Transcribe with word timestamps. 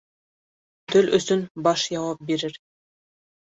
Тел 0.93 1.11
өсөн 1.19 1.45
баш 1.69 1.85
яуап 1.99 2.27
бирер. 2.33 2.59